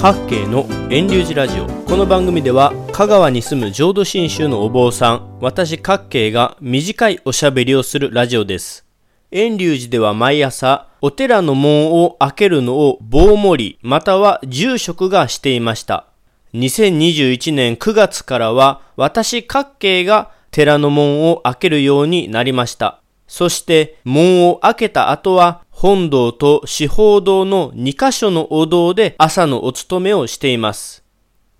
[0.00, 1.66] 各系の遠流寺ラジオ。
[1.66, 8.86] この番組では香川に住む浄土真宗のお坊さん私各系が短いおしゃべりをするラジオです。
[9.32, 16.06] 遠流寺では毎朝お寺の門を開けるのを棒盛りまたは住職がしていました。
[16.54, 23.00] 2021年9月からは私各系が寺の門を開けるようになりました。
[23.26, 31.04] そして門を開けた後は本堂と四方堂の2カ所のお堂で朝のお勤めをしています。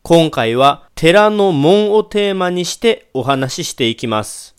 [0.02, 4.57] 今回は寺の門をテーマにしてお話ししていきます。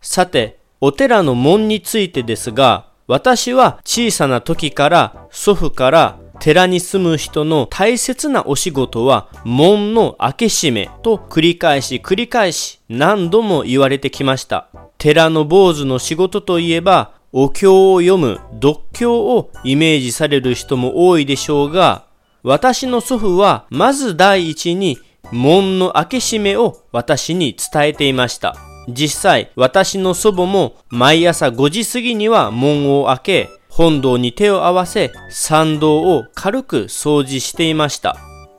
[0.00, 14.66] さて、お寺の門についてですが、私は小さな時から祖父から寺に住む人の大切なお仕事は門の開け閉めと繰り返し繰り返し何度も言われてきました。
[14.98, 22.04] 寺の坊主の仕事といえばお経を読む読経をイメージされる人も多いでしょうが、
[22.44, 24.98] 私の祖父はまず第一に
[25.32, 28.54] 門の開け閉めを私に伝えていました。
[28.88, 38.16] 実際、私の祖母も毎朝5時過ぎには門を開け、本堂に手を合わせ、参道を軽く掃除していました。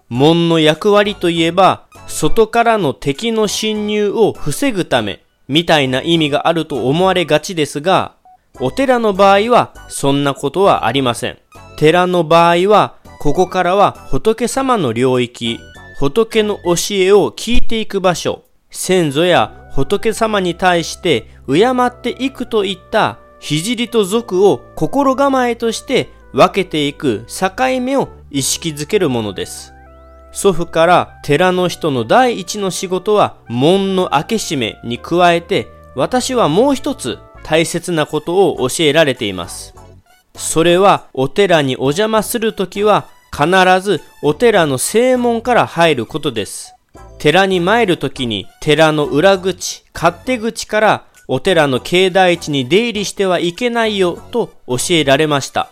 [0.09, 8.15] 門の役割といえば、外からの敵の侵入を防ぐため、みたいな意味があると思われがちですが、
[8.59, 11.37] お寺の場合はそんなことはありません。
[11.77, 15.59] 寺の場合は、ここからは仏様の領域、
[15.99, 29.73] 仏の教えを聞いていく場所、先祖や仏様に対して敬っていくといった聖と俗を心構えとして分けていく境目を意識づけるものです。
[30.31, 39.75] 祖父から寺の人の第一の仕事は門の開け閉めに加えて私はもう一つ大切なことを教えられています。
[40.35, 43.47] それはお寺にお邪魔するときは必
[43.81, 46.73] ずお寺の正門から入ることです。
[47.19, 55.69] 寺に参るときに寺の裏口、勝手口からお寺の境内地に出入りしてはいけないよと教えられました。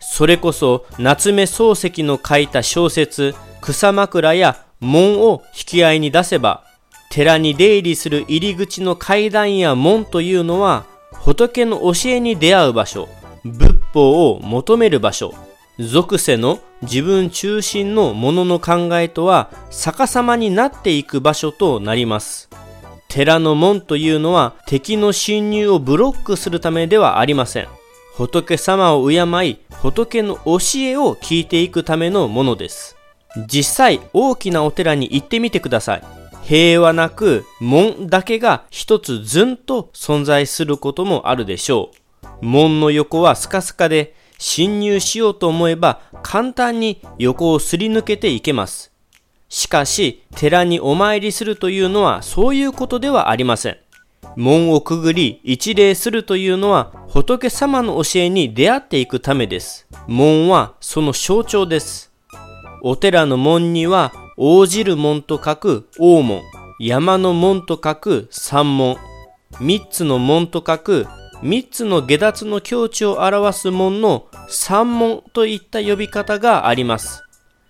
[0.00, 6.64] それこそ夏目漱石の書いた小説草枕や門を引き合いに出せば
[7.08, 10.86] 寺に出入りする入り口の階段や門というのは
[11.24, 13.08] 仏の教えに出会う場所、
[13.44, 15.32] 仏法を求める場所、
[15.78, 22.50] 属性の自分中心のものの考えとは逆さまになっていく場所となります。
[23.06, 27.68] 寺の門というのは敵の侵入をブロックするためではありません。
[28.16, 32.96] 仏様を敬い、仏の教えを聞いていくためのものです。
[33.46, 36.21] 実際大きなお寺に行ってみてください。
[36.42, 41.90] 平和なく門だけが一つずんと存在することもあるでしょ
[42.40, 42.44] う。
[42.44, 48.92] 門の横はスカスカで侵入しようと思えば簡単に横をすり抜けていけます。
[49.48, 53.76] しかし、寺にお参りするというのはそういうことではありません。
[54.36, 59.86] 門をくぐり一礼するというのは仏様の教えに出会っていくためです。
[60.06, 62.10] 門はその象徴です。
[62.82, 66.42] お寺の門には応じる門と書く大門、
[66.78, 68.96] 山の門と書く三門、
[69.60, 71.06] 三つの門と書く
[71.42, 77.22] 三つの下脱の境地を表す門の三門といった呼び方があります。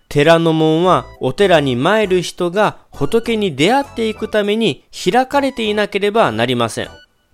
[0.09, 6.89] 寺の門はお寺に参る人が仏に出会っていくために開かれていなければなりません。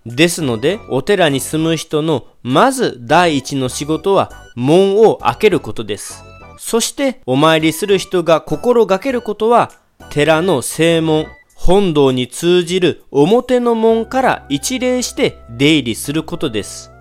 [0.06, 6.24] ですので、お寺に住む人のまず第一の仕事は門を開けることです。
[6.70, 9.72] そしてお参りする人が心がけることは、
[10.12, 11.26] 寺の正門、
[11.56, 16.92] 本堂に通じる表の門から一礼して出入りすることです。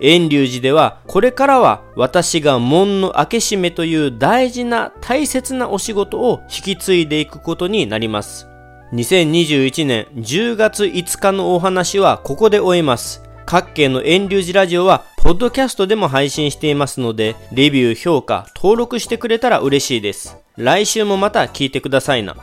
[0.00, 8.48] 遠隆寺ではこれからは私が門の開け閉めという大事な大切なお仕事を引き継いでいくことになります。
[8.94, 13.22] 2021年10月5日のお話はここで終えます。
[13.44, 20.36] 各県の遠隆寺ラジオはポッドキャストでも配信していますので、レビュー、評価、登録してくれたら嬉しいです。
[20.58, 22.36] 来週もまた聞いてくださいな。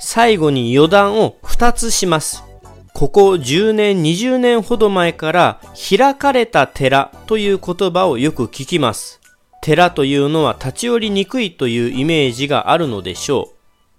[0.00, 2.42] 最後に余談を2つします。
[2.94, 9.20] ここ10年、20年ほど前から開かれた寺という言葉をよく聞きます。
[9.60, 13.50] 寺というのは立ち寄りにくいというイメージがあるのでしょ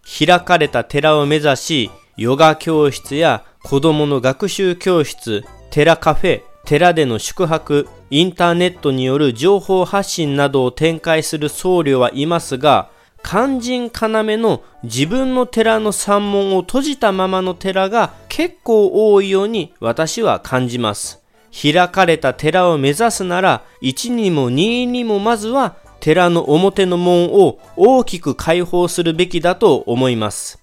[0.04, 0.26] う。
[0.28, 12.90] 開かれた寺を目指し、ヨガ教室や子供の学習教室、寺カフェ、寺での宿泊、インターネットによる情報発信などを展開する僧侶はいますが、
[13.22, 21.22] 肝心要の自分の寺の山門を閉じたままの寺が結構多いように私は感じます。
[21.52, 30.63] 開かれた寺を目指すなら、1にも2にもまずは寺の表の門を大きく開放するべきだと思います。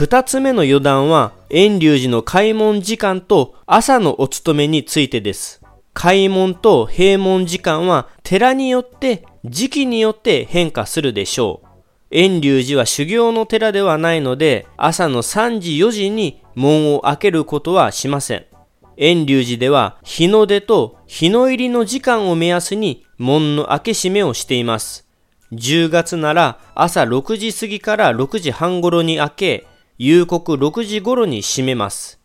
[0.00, 5.60] 二つ目の余談は、遠隆寺の開門時間と朝のお勤めについてです。
[5.92, 11.68] 開門と閉門時間は寺によって時期によって変化するでしょう。
[12.10, 18.46] 遠隆寺は修行の寺ではないので、朝の3時4時に門を開けることはしません。
[18.96, 25.06] 遠隆寺では日の出と日の入りの時間を目安に門の開け閉めをしています。
[25.52, 29.66] 10月なら朝6時過ぎから6時半頃に開け、
[30.02, 32.18] 夕刻6時頃に閉めます。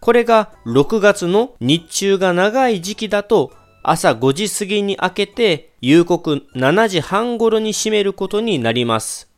[0.00, 3.52] これが6月の日中が長い時期だと
[3.84, 9.30] 朝5時過ぎに開けて夕刻7時半頃に閉めることになります。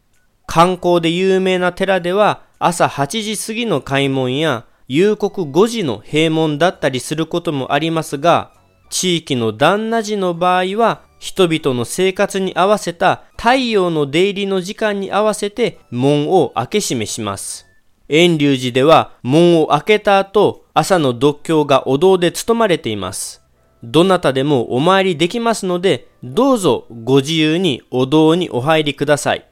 [0.46, 8.54] 観光で有名な寺では朝8時過ぎの開門や夕刻5時の閉門だったりすることもありますが、
[8.88, 17.68] 地域の旦那時の場合は人々の生活に合わせた太陽の出入りの時間に合わせて門を開け閉めします。
[18.12, 23.40] 遠隆寺では門を開けた後、朝の読経がお堂で務まれています。
[23.82, 29.48] どなたでもお参りできますので、どうぞご自由にお堂にお入りください。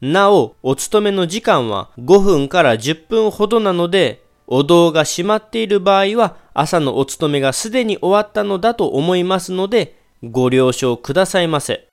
[0.00, 11.87] なお、お勤めの時間は5分から10分ほどなので、お堂が閉まっている場合は朝のお勤めがすでに終わったのだと思いますので、ご了承くださいませ。